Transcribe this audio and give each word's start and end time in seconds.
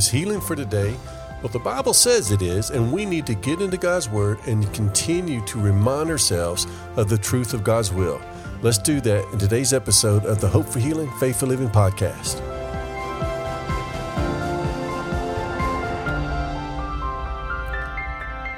Is 0.00 0.08
healing 0.08 0.40
for 0.40 0.56
today? 0.56 0.96
Well, 1.42 1.52
the 1.52 1.58
Bible 1.58 1.92
says 1.92 2.30
it 2.30 2.40
is, 2.40 2.70
and 2.70 2.90
we 2.90 3.04
need 3.04 3.26
to 3.26 3.34
get 3.34 3.60
into 3.60 3.76
God's 3.76 4.08
Word 4.08 4.38
and 4.46 4.72
continue 4.72 5.44
to 5.44 5.60
remind 5.60 6.08
ourselves 6.08 6.66
of 6.96 7.10
the 7.10 7.18
truth 7.18 7.52
of 7.52 7.62
God's 7.64 7.92
will. 7.92 8.18
Let's 8.62 8.78
do 8.78 9.02
that 9.02 9.30
in 9.30 9.38
today's 9.38 9.74
episode 9.74 10.24
of 10.24 10.40
the 10.40 10.48
Hope 10.48 10.64
for 10.64 10.78
Healing, 10.78 11.10
Faith 11.18 11.38
for 11.40 11.44
Living 11.44 11.68
podcast. 11.68 12.40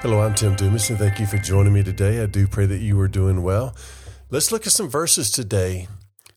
Hello, 0.00 0.20
I'm 0.20 0.36
Tim 0.36 0.54
Dumas, 0.54 0.90
and 0.90 0.98
thank 1.00 1.18
you 1.18 1.26
for 1.26 1.38
joining 1.38 1.72
me 1.72 1.82
today. 1.82 2.22
I 2.22 2.26
do 2.26 2.46
pray 2.46 2.66
that 2.66 2.78
you 2.78 3.00
are 3.00 3.08
doing 3.08 3.42
well. 3.42 3.74
Let's 4.30 4.52
look 4.52 4.64
at 4.64 4.72
some 4.72 4.88
verses 4.88 5.28
today 5.28 5.88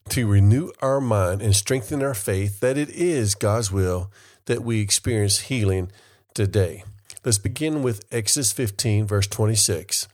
to 0.09 0.25
renew 0.25 0.71
our 0.81 0.99
mind 0.99 1.43
and 1.43 1.55
strengthen 1.55 2.01
our 2.01 2.15
faith 2.15 2.59
that 2.61 2.75
it 2.75 2.89
is 2.89 3.35
God's 3.35 3.71
will 3.71 4.11
that 4.45 4.63
we 4.63 4.81
experience 4.81 5.41
healing 5.41 5.91
today. 6.33 6.83
Let's 7.23 7.37
begin 7.37 7.81
with 7.81 8.05
Exodus 8.11 8.51
15, 8.51 9.07
verse 9.07 9.27
26. 9.27 10.07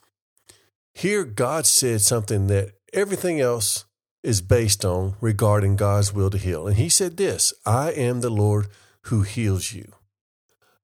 Here, 0.94 1.23
God 1.23 1.66
said 1.66 2.02
something 2.02 2.48
that 2.48 2.71
everything 2.94 3.40
else 3.40 3.85
is 4.23 4.41
based 4.41 4.85
on 4.85 5.16
regarding 5.20 5.76
God's 5.76 6.13
will 6.13 6.30
to 6.30 6.38
heal. 6.38 6.67
And 6.67 6.77
He 6.77 6.90
said 6.90 7.17
this 7.17 7.54
I 7.66 7.91
am 7.91 8.21
the 8.21 8.30
Lord 8.30 8.67
who 9.04 9.23
heals 9.23 9.73
you. 9.73 9.91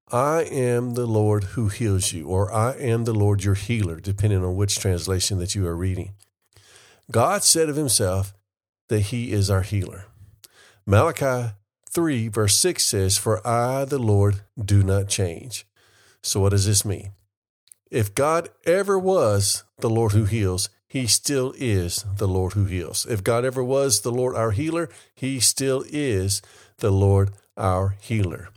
I 0.10 0.44
am 0.44 0.94
the 0.94 1.06
Lord 1.06 1.44
who 1.44 1.68
heals 1.68 2.14
you, 2.14 2.28
or 2.28 2.52
I 2.54 2.72
am 2.74 3.04
the 3.04 3.14
Lord 3.14 3.44
your 3.44 3.56
healer, 3.56 4.00
depending 4.00 4.44
on 4.44 4.56
which 4.56 4.80
translation 4.80 5.38
that 5.40 5.54
you 5.54 5.68
are 5.68 5.76
reading. 5.76 6.14
God 7.12 7.44
said 7.44 7.70
of 7.70 7.76
Himself 7.76 8.34
that 8.88 9.02
He 9.02 9.32
is 9.34 9.50
our 9.50 9.64
healer. 9.64 10.06
Malachi 10.86 11.54
3, 11.90 12.28
verse 12.28 12.58
6 12.58 12.84
says, 12.84 13.18
For 13.18 13.46
I, 13.48 13.86
the 13.86 14.00
Lord, 14.00 14.42
do 14.64 14.84
not 14.84 15.08
change. 15.08 15.66
So, 16.22 16.42
what 16.42 16.50
does 16.50 16.66
this 16.66 16.86
mean? 16.86 17.12
If 17.90 18.14
God 18.14 18.50
ever 18.66 19.00
was 19.00 19.64
the 19.80 19.90
Lord 19.90 20.12
who 20.12 20.26
heals, 20.26 20.70
he 20.88 21.08
still 21.08 21.54
is 21.58 22.06
the 22.18 22.28
Lord 22.28 22.54
who 22.54 22.66
heals. 22.66 23.06
If 23.06 23.24
God 23.24 23.46
ever 23.46 23.64
was 23.64 24.02
the 24.02 24.12
Lord 24.12 24.36
our 24.36 24.52
healer, 24.52 24.90
he 25.16 25.40
still 25.40 25.84
is 25.88 26.42
the 26.78 26.92
Lord 26.92 27.32
our 27.56 27.96
healer. 28.00 28.50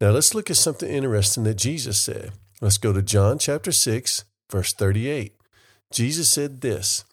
Now 0.00 0.10
let's 0.10 0.34
look 0.34 0.50
at 0.50 0.56
something 0.56 0.88
interesting 0.88 1.44
that 1.44 1.54
Jesus 1.54 2.00
said. 2.00 2.32
Let's 2.60 2.78
go 2.78 2.92
to 2.92 3.02
John 3.02 3.38
chapter 3.38 3.72
6, 3.72 4.24
verse 4.50 4.72
38. 4.72 5.34
Jesus 5.92 6.28
said 6.30 6.60
this 6.60 7.04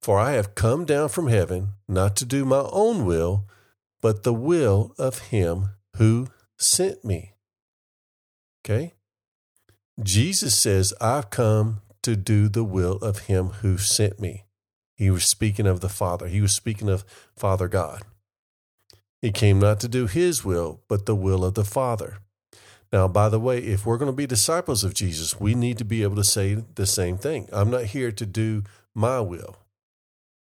For 0.00 0.18
I 0.18 0.32
have 0.32 0.54
come 0.54 0.84
down 0.84 1.08
from 1.08 1.28
heaven 1.28 1.68
not 1.88 2.16
to 2.16 2.24
do 2.24 2.44
my 2.44 2.66
own 2.70 3.04
will, 3.04 3.44
but 4.00 4.22
the 4.22 4.34
will 4.34 4.94
of 4.98 5.28
him 5.28 5.70
who 5.96 6.28
sent 6.56 7.04
me. 7.04 7.32
Okay? 8.64 8.94
Jesus 10.02 10.56
says, 10.58 10.94
I've 11.00 11.30
come 11.30 11.82
to 12.02 12.16
do 12.16 12.48
the 12.48 12.64
will 12.64 12.96
of 12.96 13.20
him 13.20 13.48
who 13.60 13.76
sent 13.78 14.20
me. 14.20 14.44
He 14.94 15.10
was 15.10 15.24
speaking 15.24 15.66
of 15.66 15.80
the 15.80 15.88
Father. 15.88 16.28
He 16.28 16.40
was 16.40 16.52
speaking 16.52 16.88
of 16.88 17.04
Father 17.36 17.68
God. 17.68 18.02
He 19.20 19.30
came 19.30 19.58
not 19.58 19.80
to 19.80 19.88
do 19.88 20.06
his 20.06 20.44
will, 20.44 20.80
but 20.88 21.06
the 21.06 21.14
will 21.14 21.44
of 21.44 21.54
the 21.54 21.64
Father. 21.64 22.18
Now, 22.92 23.06
by 23.06 23.28
the 23.28 23.38
way, 23.38 23.58
if 23.58 23.86
we're 23.86 23.98
going 23.98 24.10
to 24.10 24.16
be 24.16 24.26
disciples 24.26 24.82
of 24.82 24.94
Jesus, 24.94 25.38
we 25.38 25.54
need 25.54 25.78
to 25.78 25.84
be 25.84 26.02
able 26.02 26.16
to 26.16 26.24
say 26.24 26.64
the 26.74 26.86
same 26.86 27.18
thing. 27.18 27.48
I'm 27.52 27.70
not 27.70 27.84
here 27.84 28.10
to 28.10 28.26
do 28.26 28.64
my 28.94 29.20
will, 29.20 29.56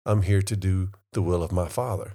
I'm 0.06 0.22
here 0.22 0.42
to 0.42 0.56
do 0.56 0.90
the 1.12 1.22
will 1.22 1.42
of 1.42 1.50
my 1.50 1.68
Father. 1.68 2.12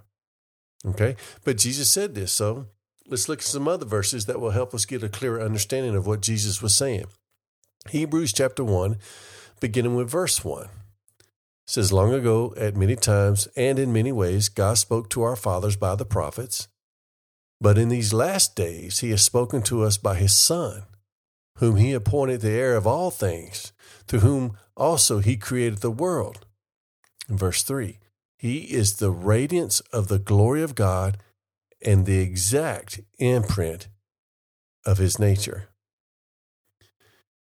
Okay? 0.88 1.16
But 1.44 1.58
Jesus 1.58 1.90
said 1.90 2.16
this. 2.16 2.32
So 2.32 2.68
let's 3.08 3.30
look 3.30 3.40
at 3.40 3.46
some 3.46 3.68
other 3.68 3.86
verses 3.86 4.26
that 4.26 4.40
will 4.40 4.52
help 4.52 4.74
us 4.74 4.86
get 4.86 5.04
a 5.04 5.10
clearer 5.10 5.42
understanding 5.42 5.96
of 5.96 6.08
what 6.08 6.22
Jesus 6.22 6.62
was 6.62 6.76
saying. 6.76 7.06
Hebrews 7.90 8.34
chapter 8.34 8.64
1, 8.64 8.98
beginning 9.60 9.96
with 9.96 10.10
verse 10.10 10.44
1 10.44 10.70
says, 11.66 11.94
Long 11.94 12.14
ago, 12.14 12.54
at 12.58 12.76
many 12.76 12.96
times 12.96 13.48
and 13.56 13.80
in 13.80 13.94
many 13.94 14.12
ways, 14.12 14.50
God 14.50 14.78
spoke 14.78 15.10
to 15.10 15.24
our 15.24 15.36
fathers 15.36 15.76
by 15.76 15.96
the 15.96 16.06
prophets. 16.06 16.68
But 17.62 17.78
in 17.78 17.90
these 17.90 18.14
last 18.14 18.56
days, 18.56 19.00
he 19.00 19.12
has 19.12 19.22
spoken 19.22 19.62
to 19.64 19.84
us 19.84 19.98
by 19.98 20.16
his 20.16 20.36
Son, 20.36 20.84
whom 21.60 21.78
he 21.78 21.94
appointed 21.94 22.42
the 22.42 22.52
heir 22.52 22.76
of 22.76 22.86
all 22.86 23.12
things, 23.12 23.72
through 24.08 24.20
whom 24.20 24.58
also 24.76 25.20
he 25.20 25.38
created 25.38 25.80
the 25.80 25.92
world. 25.92 26.46
In 27.30 27.38
verse 27.38 27.64
3 27.64 28.00
he 28.44 28.74
is 28.74 28.96
the 28.98 29.10
radiance 29.10 29.80
of 29.94 30.10
the 30.10 30.20
glory 30.20 30.64
of 30.64 30.76
God 30.76 31.18
and 31.82 32.06
the 32.06 32.20
exact 32.20 33.00
imprint 33.18 33.88
of 34.86 34.98
his 34.98 35.18
nature. 35.18 35.70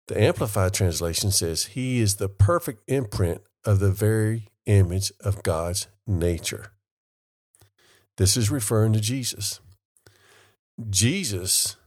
The 0.06 0.22
Amplified 0.22 0.74
Translation 0.74 1.32
says, 1.32 1.64
He 1.64 2.00
is 2.00 2.16
the 2.16 2.28
perfect 2.28 2.88
imprint 2.88 3.40
of 3.64 3.80
the 3.80 3.90
very 3.90 4.46
image 4.66 5.10
of 5.18 5.42
God's 5.42 5.88
nature. 6.06 6.70
This 8.16 8.36
is 8.36 8.52
referring 8.52 8.92
to 8.92 9.00
Jesus. 9.00 9.58
Jesus 10.88 11.78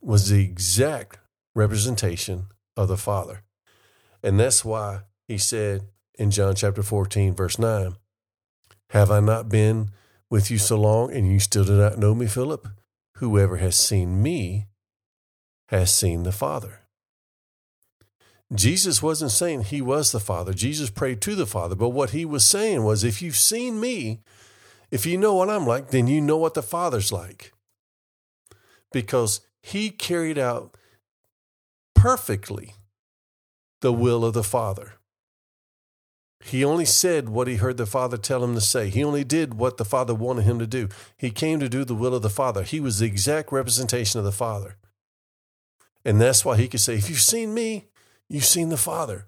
was 0.00 0.30
the 0.30 0.42
exact 0.42 1.18
representation 1.54 2.46
of 2.74 2.88
the 2.88 2.96
Father. 2.96 3.42
And 4.22 4.40
that's 4.40 4.64
why 4.64 5.00
he 5.26 5.36
said, 5.36 5.82
in 6.18 6.30
John 6.30 6.54
chapter 6.54 6.82
14, 6.82 7.34
verse 7.34 7.58
9. 7.58 7.96
Have 8.90 9.10
I 9.10 9.20
not 9.20 9.48
been 9.48 9.90
with 10.28 10.50
you 10.50 10.58
so 10.58 10.78
long, 10.78 11.12
and 11.12 11.30
you 11.30 11.40
still 11.40 11.64
do 11.64 11.78
not 11.78 11.98
know 11.98 12.14
me, 12.14 12.26
Philip? 12.26 12.68
Whoever 13.16 13.56
has 13.56 13.76
seen 13.76 14.22
me 14.22 14.66
has 15.68 15.94
seen 15.94 16.24
the 16.24 16.32
Father. 16.32 16.80
Jesus 18.54 19.02
wasn't 19.02 19.30
saying 19.30 19.64
he 19.64 19.82
was 19.82 20.10
the 20.10 20.20
Father. 20.20 20.54
Jesus 20.54 20.88
prayed 20.88 21.20
to 21.22 21.34
the 21.34 21.46
Father. 21.46 21.74
But 21.74 21.90
what 21.90 22.10
he 22.10 22.24
was 22.24 22.44
saying 22.46 22.82
was, 22.82 23.04
if 23.04 23.20
you've 23.20 23.36
seen 23.36 23.78
me, 23.78 24.22
if 24.90 25.04
you 25.04 25.18
know 25.18 25.34
what 25.34 25.50
I'm 25.50 25.66
like, 25.66 25.90
then 25.90 26.06
you 26.06 26.20
know 26.20 26.38
what 26.38 26.54
the 26.54 26.62
Father's 26.62 27.12
like. 27.12 27.52
Because 28.90 29.42
he 29.62 29.90
carried 29.90 30.38
out 30.38 30.76
perfectly 31.94 32.74
the 33.82 33.92
will 33.92 34.24
of 34.24 34.32
the 34.32 34.42
Father. 34.42 34.94
He 36.40 36.64
only 36.64 36.84
said 36.84 37.28
what 37.28 37.48
he 37.48 37.56
heard 37.56 37.76
the 37.76 37.86
Father 37.86 38.16
tell 38.16 38.44
him 38.44 38.54
to 38.54 38.60
say. 38.60 38.88
He 38.88 39.02
only 39.02 39.24
did 39.24 39.54
what 39.54 39.76
the 39.76 39.84
Father 39.84 40.14
wanted 40.14 40.42
him 40.44 40.58
to 40.60 40.66
do. 40.66 40.88
He 41.16 41.30
came 41.30 41.58
to 41.60 41.68
do 41.68 41.84
the 41.84 41.94
will 41.94 42.14
of 42.14 42.22
the 42.22 42.30
Father. 42.30 42.62
He 42.62 42.80
was 42.80 42.98
the 42.98 43.06
exact 43.06 43.50
representation 43.50 44.18
of 44.18 44.24
the 44.24 44.32
Father. 44.32 44.76
And 46.04 46.20
that's 46.20 46.44
why 46.44 46.56
he 46.56 46.68
could 46.68 46.80
say, 46.80 46.94
If 46.94 47.10
you've 47.10 47.20
seen 47.20 47.54
me, 47.54 47.88
you've 48.28 48.44
seen 48.44 48.68
the 48.68 48.76
Father. 48.76 49.26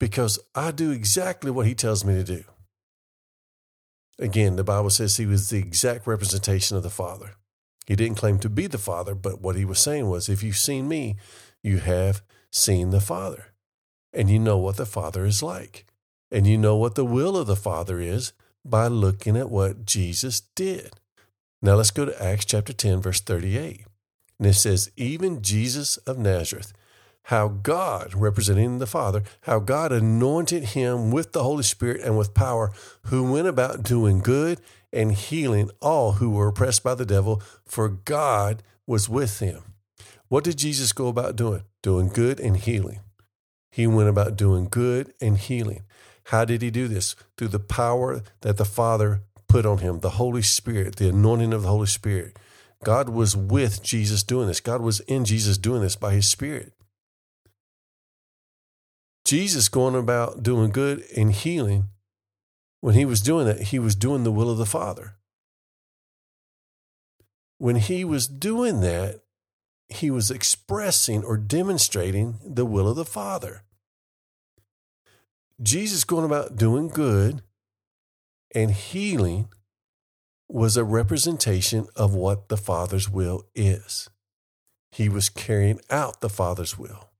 Because 0.00 0.38
I 0.54 0.70
do 0.70 0.90
exactly 0.90 1.50
what 1.50 1.66
he 1.66 1.74
tells 1.74 2.04
me 2.04 2.14
to 2.14 2.24
do. 2.24 2.44
Again, 4.18 4.56
the 4.56 4.64
Bible 4.64 4.90
says 4.90 5.16
he 5.16 5.26
was 5.26 5.50
the 5.50 5.58
exact 5.58 6.06
representation 6.06 6.76
of 6.76 6.82
the 6.82 6.90
Father. 6.90 7.34
He 7.86 7.94
didn't 7.94 8.16
claim 8.16 8.38
to 8.40 8.48
be 8.48 8.66
the 8.66 8.78
Father, 8.78 9.14
but 9.14 9.40
what 9.40 9.56
he 9.56 9.64
was 9.64 9.78
saying 9.78 10.08
was, 10.08 10.28
If 10.28 10.42
you've 10.42 10.56
seen 10.56 10.88
me, 10.88 11.16
you 11.62 11.78
have 11.78 12.22
seen 12.50 12.90
the 12.90 13.00
Father 13.00 13.52
and 14.12 14.30
you 14.30 14.38
know 14.38 14.58
what 14.58 14.76
the 14.76 14.86
Father 14.86 15.24
is 15.24 15.42
like. 15.42 15.84
And 16.30 16.46
you 16.46 16.58
know 16.58 16.76
what 16.76 16.94
the 16.94 17.04
will 17.04 17.36
of 17.36 17.46
the 17.46 17.56
Father 17.56 18.00
is 18.00 18.32
by 18.64 18.86
looking 18.86 19.36
at 19.36 19.50
what 19.50 19.86
Jesus 19.86 20.40
did. 20.54 20.92
Now 21.62 21.74
let's 21.74 21.90
go 21.90 22.04
to 22.04 22.22
Acts 22.22 22.44
chapter 22.44 22.72
10, 22.72 23.00
verse 23.00 23.20
38. 23.20 23.84
And 24.38 24.46
it 24.46 24.54
says, 24.54 24.90
Even 24.96 25.42
Jesus 25.42 25.96
of 25.98 26.18
Nazareth, 26.18 26.72
how 27.24 27.48
God, 27.48 28.14
representing 28.14 28.78
the 28.78 28.86
Father, 28.86 29.22
how 29.42 29.58
God 29.58 29.92
anointed 29.92 30.64
him 30.64 31.10
with 31.10 31.32
the 31.32 31.42
Holy 31.42 31.62
Spirit 31.62 32.00
and 32.02 32.16
with 32.16 32.34
power, 32.34 32.72
who 33.06 33.30
went 33.30 33.48
about 33.48 33.82
doing 33.82 34.20
good 34.20 34.60
and 34.92 35.12
healing 35.12 35.70
all 35.80 36.12
who 36.12 36.30
were 36.30 36.48
oppressed 36.48 36.82
by 36.82 36.94
the 36.94 37.04
devil, 37.04 37.42
for 37.66 37.88
God 37.88 38.62
was 38.86 39.08
with 39.08 39.40
him. 39.40 39.74
What 40.28 40.44
did 40.44 40.58
Jesus 40.58 40.92
go 40.92 41.08
about 41.08 41.36
doing? 41.36 41.64
Doing 41.82 42.08
good 42.08 42.38
and 42.38 42.56
healing. 42.56 43.00
He 43.70 43.86
went 43.86 44.08
about 44.08 44.36
doing 44.36 44.68
good 44.70 45.12
and 45.20 45.38
healing. 45.38 45.84
How 46.24 46.44
did 46.44 46.62
he 46.62 46.70
do 46.70 46.88
this? 46.88 47.16
Through 47.36 47.48
the 47.48 47.58
power 47.58 48.22
that 48.42 48.56
the 48.56 48.64
Father 48.64 49.22
put 49.48 49.64
on 49.64 49.78
him, 49.78 50.00
the 50.00 50.10
Holy 50.10 50.42
Spirit, 50.42 50.96
the 50.96 51.08
anointing 51.08 51.52
of 51.52 51.62
the 51.62 51.68
Holy 51.68 51.86
Spirit. 51.86 52.38
God 52.84 53.08
was 53.08 53.36
with 53.36 53.82
Jesus 53.82 54.22
doing 54.22 54.46
this. 54.46 54.60
God 54.60 54.82
was 54.82 55.00
in 55.00 55.24
Jesus 55.24 55.58
doing 55.58 55.82
this 55.82 55.96
by 55.96 56.12
his 56.12 56.28
Spirit. 56.28 56.72
Jesus 59.24 59.68
going 59.68 59.94
about 59.94 60.42
doing 60.42 60.70
good 60.70 61.04
and 61.16 61.32
healing, 61.32 61.88
when 62.80 62.94
he 62.94 63.04
was 63.04 63.20
doing 63.20 63.46
that, 63.46 63.60
he 63.60 63.78
was 63.78 63.94
doing 63.94 64.24
the 64.24 64.32
will 64.32 64.50
of 64.50 64.58
the 64.58 64.64
Father. 64.64 65.16
When 67.58 67.76
he 67.76 68.04
was 68.04 68.28
doing 68.28 68.80
that, 68.80 69.20
he 69.88 70.10
was 70.10 70.30
expressing 70.30 71.24
or 71.24 71.36
demonstrating 71.36 72.38
the 72.44 72.66
will 72.66 72.88
of 72.88 72.96
the 72.96 73.04
Father. 73.04 73.62
Jesus 75.60 76.04
going 76.04 76.24
about 76.24 76.56
doing 76.56 76.88
good 76.88 77.42
and 78.54 78.70
healing 78.70 79.48
was 80.48 80.76
a 80.76 80.84
representation 80.84 81.86
of 81.96 82.14
what 82.14 82.48
the 82.48 82.56
Father's 82.56 83.08
will 83.08 83.44
is. 83.54 84.08
He 84.90 85.08
was 85.08 85.28
carrying 85.28 85.80
out 85.90 86.20
the 86.20 86.30
Father's 86.30 86.78
will. 86.78 87.10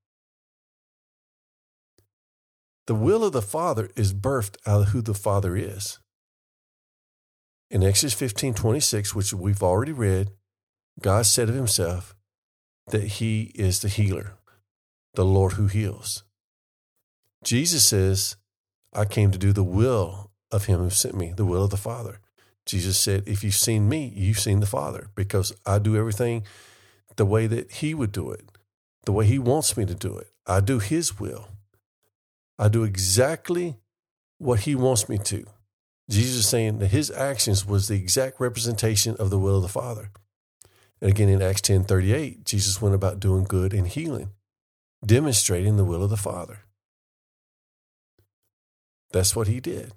The 2.87 2.95
will 2.95 3.23
of 3.23 3.33
the 3.33 3.41
Father 3.41 3.89
is 3.95 4.13
birthed 4.13 4.57
out 4.65 4.81
of 4.81 4.87
who 4.89 5.01
the 5.01 5.13
Father 5.13 5.55
is. 5.55 5.99
In 7.69 7.83
Exodus 7.83 8.15
15 8.15 8.55
26, 8.55 9.13
which 9.13 9.31
we've 9.31 9.61
already 9.61 9.91
read, 9.91 10.29
God 10.99 11.27
said 11.27 11.49
of 11.49 11.55
himself 11.55 12.15
that 12.89 13.03
he 13.03 13.51
is 13.55 13.79
the 13.79 13.87
healer, 13.87 14.33
the 15.15 15.25
Lord 15.25 15.53
who 15.53 15.67
heals. 15.67 16.23
Jesus 17.43 17.85
says, 17.85 18.35
I 18.93 19.05
came 19.05 19.31
to 19.31 19.37
do 19.37 19.53
the 19.53 19.63
will 19.63 20.31
of 20.51 20.65
him 20.65 20.79
who 20.79 20.89
sent 20.89 21.15
me, 21.15 21.31
the 21.35 21.45
will 21.45 21.63
of 21.63 21.69
the 21.69 21.77
Father. 21.77 22.19
Jesus 22.65 22.97
said, 22.97 23.23
If 23.27 23.43
you've 23.43 23.53
seen 23.53 23.87
me, 23.87 24.11
you've 24.15 24.39
seen 24.39 24.59
the 24.59 24.65
Father, 24.65 25.09
because 25.15 25.53
I 25.65 25.79
do 25.79 25.95
everything 25.95 26.43
the 27.15 27.25
way 27.25 27.47
that 27.47 27.71
he 27.71 27.93
would 27.93 28.11
do 28.11 28.31
it, 28.31 28.49
the 29.05 29.11
way 29.11 29.25
he 29.25 29.39
wants 29.39 29.75
me 29.75 29.85
to 29.85 29.95
do 29.95 30.17
it. 30.17 30.27
I 30.45 30.61
do 30.61 30.79
his 30.79 31.19
will. 31.19 31.49
I 32.57 32.67
do 32.67 32.83
exactly 32.83 33.77
what 34.37 34.61
he 34.61 34.75
wants 34.75 35.07
me 35.07 35.17
to. 35.17 35.45
Jesus 36.09 36.37
is 36.37 36.49
saying 36.49 36.79
that 36.79 36.87
his 36.87 37.11
actions 37.11 37.65
was 37.65 37.87
the 37.87 37.95
exact 37.95 38.39
representation 38.39 39.15
of 39.17 39.29
the 39.29 39.37
will 39.37 39.57
of 39.57 39.61
the 39.61 39.67
Father. 39.67 40.11
And 41.01 41.11
again 41.11 41.29
in 41.29 41.41
Acts 41.41 41.61
10 41.61 41.83
38, 41.85 42.45
Jesus 42.45 42.81
went 42.81 42.95
about 42.95 43.19
doing 43.19 43.43
good 43.43 43.73
and 43.73 43.87
healing, 43.87 44.31
demonstrating 45.05 45.77
the 45.77 45.85
will 45.85 46.03
of 46.03 46.09
the 46.09 46.17
Father. 46.17 46.61
That's 49.11 49.35
what 49.35 49.47
he 49.47 49.59
did. 49.59 49.93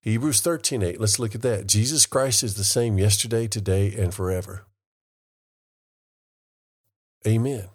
Hebrews 0.00 0.40
13 0.40 0.82
8, 0.82 1.00
let's 1.00 1.18
look 1.18 1.34
at 1.34 1.42
that. 1.42 1.66
Jesus 1.66 2.06
Christ 2.06 2.42
is 2.42 2.54
the 2.54 2.64
same 2.64 2.98
yesterday, 2.98 3.48
today, 3.48 3.92
and 3.96 4.14
forever. 4.14 4.66
Amen. 7.26 7.68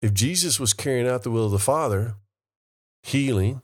If 0.00 0.14
Jesus 0.14 0.58
was 0.58 0.72
carrying 0.72 1.06
out 1.06 1.22
the 1.22 1.30
will 1.30 1.44
of 1.44 1.52
the 1.52 1.58
Father, 1.58 2.14
healing, 3.02 3.60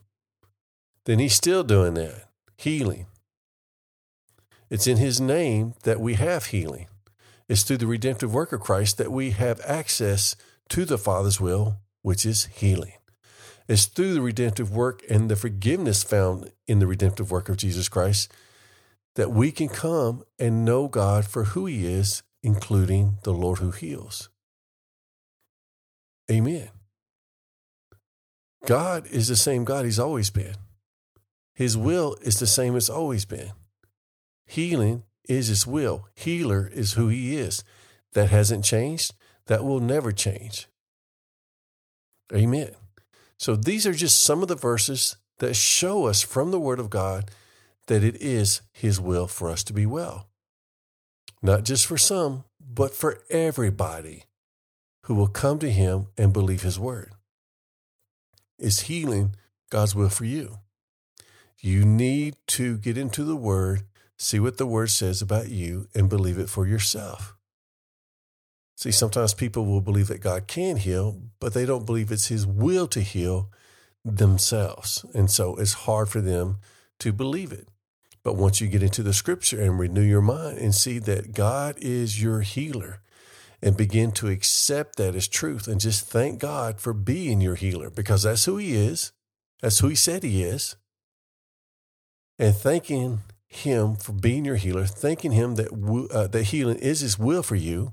then 1.06 1.18
he's 1.18 1.34
still 1.34 1.64
doing 1.64 1.94
that 1.94 2.26
healing. 2.58 3.06
It's 4.70 4.86
in 4.86 4.96
his 4.96 5.20
name 5.20 5.74
that 5.84 6.00
we 6.00 6.14
have 6.14 6.46
healing. 6.46 6.88
It's 7.48 7.62
through 7.62 7.78
the 7.78 7.86
redemptive 7.86 8.34
work 8.34 8.52
of 8.52 8.60
Christ 8.60 8.98
that 8.98 9.12
we 9.12 9.30
have 9.30 9.60
access 9.64 10.34
to 10.70 10.84
the 10.84 10.98
Father's 10.98 11.40
will, 11.40 11.76
which 12.02 12.26
is 12.26 12.46
healing. 12.46 12.94
It's 13.68 13.86
through 13.86 14.14
the 14.14 14.20
redemptive 14.20 14.74
work 14.74 15.02
and 15.08 15.28
the 15.28 15.36
forgiveness 15.36 16.02
found 16.02 16.52
in 16.66 16.78
the 16.78 16.86
redemptive 16.86 17.30
work 17.30 17.48
of 17.48 17.56
Jesus 17.56 17.88
Christ 17.88 18.32
that 19.16 19.30
we 19.30 19.50
can 19.50 19.68
come 19.68 20.22
and 20.38 20.64
know 20.64 20.88
God 20.88 21.26
for 21.26 21.44
who 21.44 21.66
He 21.66 21.86
is, 21.86 22.22
including 22.42 23.18
the 23.24 23.32
Lord 23.32 23.58
who 23.58 23.70
heals. 23.70 24.28
Amen. 26.30 26.70
God 28.66 29.06
is 29.06 29.28
the 29.28 29.36
same 29.36 29.64
God 29.64 29.84
He's 29.84 29.98
always 29.98 30.30
been. 30.30 30.56
His 31.54 31.76
will 31.76 32.16
is 32.20 32.38
the 32.38 32.46
same 32.46 32.76
as 32.76 32.90
always 32.90 33.24
been. 33.24 33.52
Healing 34.44 35.04
is 35.28 35.48
His 35.48 35.66
will. 35.66 36.08
Healer 36.14 36.70
is 36.72 36.94
who 36.94 37.08
He 37.08 37.36
is. 37.36 37.64
That 38.12 38.30
hasn't 38.30 38.64
changed. 38.64 39.14
That 39.46 39.64
will 39.64 39.80
never 39.80 40.12
change. 40.12 40.66
Amen. 42.34 42.72
So 43.38 43.54
these 43.54 43.86
are 43.86 43.92
just 43.92 44.24
some 44.24 44.42
of 44.42 44.48
the 44.48 44.56
verses 44.56 45.16
that 45.38 45.54
show 45.54 46.06
us 46.06 46.22
from 46.22 46.50
the 46.50 46.60
Word 46.60 46.80
of 46.80 46.90
God 46.90 47.30
that 47.86 48.02
it 48.02 48.16
is 48.16 48.62
His 48.72 49.00
will 49.00 49.26
for 49.26 49.50
us 49.50 49.62
to 49.64 49.72
be 49.72 49.86
well. 49.86 50.28
Not 51.42 51.64
just 51.64 51.86
for 51.86 51.98
some, 51.98 52.44
but 52.60 52.94
for 52.94 53.20
everybody 53.30 54.24
who 55.04 55.14
will 55.14 55.28
come 55.28 55.58
to 55.60 55.70
Him 55.70 56.08
and 56.18 56.32
believe 56.32 56.62
His 56.62 56.78
Word. 56.78 57.12
Is 58.58 58.80
healing 58.80 59.36
God's 59.70 59.94
will 59.94 60.08
for 60.08 60.24
you? 60.24 60.58
You 61.60 61.84
need 61.84 62.36
to 62.48 62.78
get 62.78 62.98
into 62.98 63.22
the 63.22 63.36
Word, 63.36 63.82
see 64.18 64.40
what 64.40 64.58
the 64.58 64.66
Word 64.66 64.90
says 64.90 65.22
about 65.22 65.48
you, 65.48 65.88
and 65.94 66.08
believe 66.08 66.38
it 66.38 66.48
for 66.48 66.66
yourself. 66.66 67.36
See, 68.76 68.90
sometimes 68.90 69.32
people 69.32 69.64
will 69.64 69.80
believe 69.80 70.08
that 70.08 70.20
God 70.20 70.46
can 70.46 70.76
heal, 70.76 71.22
but 71.40 71.54
they 71.54 71.64
don't 71.64 71.86
believe 71.86 72.12
it's 72.12 72.28
His 72.28 72.46
will 72.46 72.86
to 72.88 73.00
heal 73.00 73.50
themselves. 74.04 75.04
And 75.14 75.30
so 75.30 75.56
it's 75.56 75.72
hard 75.72 76.08
for 76.08 76.20
them 76.20 76.58
to 77.00 77.12
believe 77.12 77.52
it. 77.52 77.68
But 78.22 78.36
once 78.36 78.60
you 78.60 78.68
get 78.68 78.82
into 78.82 79.02
the 79.02 79.14
scripture 79.14 79.60
and 79.60 79.78
renew 79.78 80.02
your 80.02 80.20
mind 80.20 80.58
and 80.58 80.74
see 80.74 80.98
that 81.00 81.32
God 81.32 81.76
is 81.78 82.20
your 82.22 82.40
healer 82.40 83.00
and 83.62 83.76
begin 83.76 84.12
to 84.12 84.28
accept 84.28 84.96
that 84.96 85.14
as 85.14 85.28
truth 85.28 85.68
and 85.68 85.80
just 85.80 86.06
thank 86.06 86.40
God 86.40 86.80
for 86.80 86.92
being 86.92 87.40
your 87.40 87.54
healer 87.54 87.88
because 87.88 88.24
that's 88.24 88.44
who 88.44 88.56
He 88.56 88.74
is, 88.74 89.12
that's 89.62 89.78
who 89.78 89.88
He 89.88 89.94
said 89.94 90.22
He 90.22 90.42
is 90.42 90.76
and 92.38 92.54
thanking 92.54 93.20
Him 93.48 93.94
for 93.96 94.12
being 94.12 94.44
your 94.44 94.56
healer, 94.56 94.86
thanking 94.86 95.32
Him 95.32 95.54
that 95.54 96.08
uh, 96.12 96.26
that 96.26 96.44
healing 96.44 96.78
is 96.78 97.00
His 97.00 97.18
will 97.18 97.42
for 97.42 97.54
you, 97.54 97.92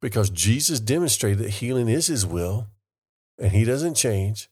because 0.00 0.30
Jesus 0.30 0.80
demonstrated 0.80 1.38
that 1.38 1.50
healing 1.50 1.88
is 1.88 2.06
His 2.06 2.26
will, 2.26 2.68
and 3.38 3.52
He 3.52 3.64
doesn't 3.64 3.94
change. 3.94 4.50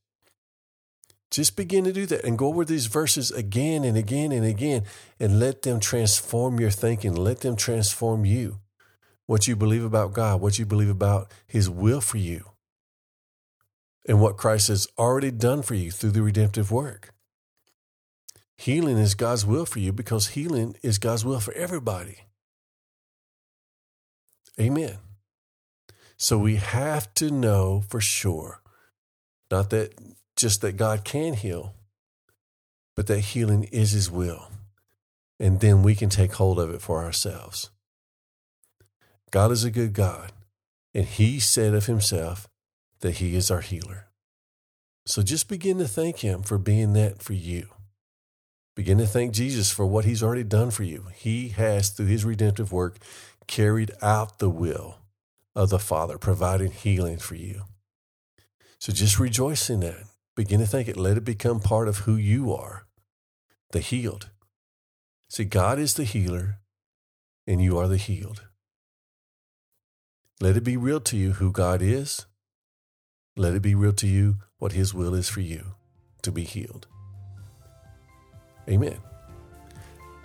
Just 1.30 1.56
begin 1.56 1.84
to 1.84 1.92
do 1.92 2.06
that 2.06 2.24
and 2.24 2.38
go 2.38 2.46
over 2.46 2.64
these 2.64 2.86
verses 2.86 3.30
again 3.32 3.84
and 3.84 3.96
again 3.96 4.32
and 4.32 4.46
again, 4.46 4.84
and 5.20 5.40
let 5.40 5.62
them 5.62 5.80
transform 5.80 6.58
your 6.60 6.70
thinking. 6.70 7.14
Let 7.14 7.40
them 7.40 7.56
transform 7.56 8.24
you, 8.24 8.60
what 9.26 9.46
you 9.46 9.56
believe 9.56 9.84
about 9.84 10.12
God, 10.12 10.40
what 10.40 10.58
you 10.58 10.64
believe 10.64 10.90
about 10.90 11.30
His 11.46 11.68
will 11.68 12.00
for 12.00 12.18
you, 12.18 12.50
and 14.06 14.20
what 14.20 14.36
Christ 14.36 14.68
has 14.68 14.86
already 14.96 15.30
done 15.30 15.62
for 15.62 15.74
you 15.74 15.90
through 15.90 16.12
the 16.12 16.22
redemptive 16.22 16.70
work. 16.70 17.10
Healing 18.56 18.98
is 18.98 19.14
God's 19.14 19.44
will 19.44 19.66
for 19.66 19.80
you 19.80 19.92
because 19.92 20.28
healing 20.28 20.76
is 20.82 20.98
God's 20.98 21.24
will 21.24 21.40
for 21.40 21.52
everybody. 21.54 22.18
Amen. 24.58 24.98
So 26.16 26.38
we 26.38 26.56
have 26.56 27.12
to 27.14 27.30
know 27.30 27.82
for 27.88 28.00
sure, 28.00 28.62
not 29.50 29.70
that 29.70 29.94
just 30.36 30.60
that 30.60 30.76
God 30.76 31.04
can 31.04 31.34
heal, 31.34 31.74
but 32.94 33.08
that 33.08 33.20
healing 33.20 33.64
is 33.64 33.90
His 33.92 34.10
will. 34.10 34.48
And 35.40 35.60
then 35.60 35.82
we 35.82 35.96
can 35.96 36.08
take 36.08 36.34
hold 36.34 36.60
of 36.60 36.70
it 36.70 36.80
for 36.80 37.02
ourselves. 37.02 37.70
God 39.32 39.50
is 39.50 39.64
a 39.64 39.70
good 39.70 39.92
God, 39.92 40.30
and 40.94 41.04
He 41.04 41.40
said 41.40 41.74
of 41.74 41.86
Himself 41.86 42.48
that 43.00 43.16
He 43.16 43.34
is 43.34 43.50
our 43.50 43.60
healer. 43.60 44.06
So 45.06 45.22
just 45.22 45.48
begin 45.48 45.78
to 45.78 45.88
thank 45.88 46.18
Him 46.18 46.42
for 46.42 46.56
being 46.56 46.92
that 46.92 47.20
for 47.20 47.32
you. 47.32 47.73
Begin 48.74 48.98
to 48.98 49.06
thank 49.06 49.32
Jesus 49.32 49.70
for 49.70 49.86
what 49.86 50.04
he's 50.04 50.22
already 50.22 50.42
done 50.42 50.70
for 50.70 50.82
you. 50.82 51.06
He 51.14 51.48
has, 51.50 51.90
through 51.90 52.06
his 52.06 52.24
redemptive 52.24 52.72
work, 52.72 52.98
carried 53.46 53.92
out 54.02 54.38
the 54.38 54.50
will 54.50 54.98
of 55.54 55.70
the 55.70 55.78
Father, 55.78 56.18
providing 56.18 56.72
healing 56.72 57.18
for 57.18 57.36
you. 57.36 57.62
So 58.78 58.92
just 58.92 59.20
rejoice 59.20 59.70
in 59.70 59.80
that. 59.80 60.04
Begin 60.34 60.58
to 60.60 60.66
think 60.66 60.88
it. 60.88 60.96
Let 60.96 61.16
it 61.16 61.24
become 61.24 61.60
part 61.60 61.86
of 61.86 61.98
who 61.98 62.16
you 62.16 62.52
are, 62.52 62.86
the 63.70 63.78
healed. 63.78 64.30
See, 65.28 65.44
God 65.44 65.78
is 65.78 65.94
the 65.94 66.04
healer, 66.04 66.58
and 67.46 67.62
you 67.62 67.78
are 67.78 67.86
the 67.86 67.96
healed. 67.96 68.42
Let 70.40 70.56
it 70.56 70.64
be 70.64 70.76
real 70.76 71.00
to 71.00 71.16
you 71.16 71.34
who 71.34 71.52
God 71.52 71.80
is. 71.80 72.26
Let 73.36 73.54
it 73.54 73.62
be 73.62 73.74
real 73.74 73.92
to 73.94 74.06
you 74.08 74.36
what 74.58 74.72
his 74.72 74.92
will 74.92 75.14
is 75.14 75.28
for 75.28 75.40
you 75.40 75.74
to 76.22 76.32
be 76.32 76.42
healed. 76.42 76.88
Amen. 78.68 78.96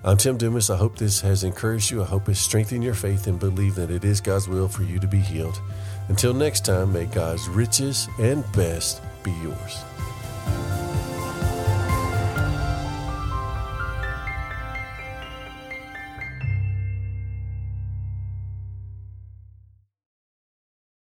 I'm 0.03 0.15
Tim 0.15 0.37
Dumas. 0.37 0.69
I 0.69 0.77
hope 0.77 0.97
this 0.97 1.19
has 1.21 1.43
encouraged 1.43 1.91
you. 1.91 2.01
I 2.01 2.05
hope 2.05 2.29
it's 2.29 2.39
strengthened 2.39 2.83
your 2.83 2.93
faith 2.93 3.27
and 3.27 3.37
believe 3.37 3.75
that 3.75 3.91
it 3.91 4.05
is 4.05 4.21
God's 4.21 4.47
will 4.47 4.69
for 4.69 4.83
you 4.83 4.97
to 4.99 5.07
be 5.07 5.19
healed. 5.19 5.59
Until 6.07 6.33
next 6.33 6.65
time, 6.65 6.93
may 6.93 7.05
God's 7.05 7.49
riches 7.49 8.07
and 8.17 8.49
best 8.53 9.01
be 9.23 9.31
yours. 9.43 9.83